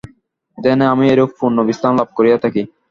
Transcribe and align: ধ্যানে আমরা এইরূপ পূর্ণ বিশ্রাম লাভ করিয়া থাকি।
ধ্যানে 0.57 0.85
আমরা 0.91 1.05
এইরূপ 1.09 1.31
পূর্ণ 1.39 1.57
বিশ্রাম 1.67 1.93
লাভ 1.97 2.09
করিয়া 2.17 2.37
থাকি। 2.43 2.61